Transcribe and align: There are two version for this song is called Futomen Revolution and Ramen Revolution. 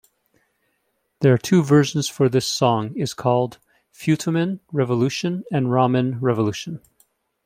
There 1.19 1.31
are 1.31 1.37
two 1.37 1.61
version 1.61 2.01
for 2.01 2.27
this 2.27 2.47
song 2.47 2.97
is 2.97 3.13
called 3.13 3.59
Futomen 3.93 4.59
Revolution 4.71 5.43
and 5.51 5.67
Ramen 5.67 6.17
Revolution. 6.19 6.81